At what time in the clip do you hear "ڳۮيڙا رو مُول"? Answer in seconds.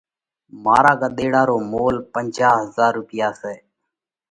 1.01-1.95